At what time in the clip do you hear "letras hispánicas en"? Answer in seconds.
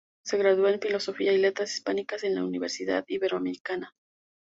1.37-2.33